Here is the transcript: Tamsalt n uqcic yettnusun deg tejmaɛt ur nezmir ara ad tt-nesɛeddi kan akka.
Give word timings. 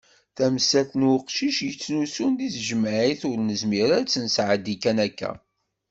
Tamsalt 0.35 0.91
n 0.99 1.01
uqcic 1.13 1.57
yettnusun 1.67 2.31
deg 2.39 2.51
tejmaɛt 2.53 3.21
ur 3.29 3.37
nezmir 3.41 3.87
ara 3.87 3.97
ad 4.01 4.07
tt-nesɛeddi 4.07 4.75
kan 4.83 4.97
akka. 5.07 5.31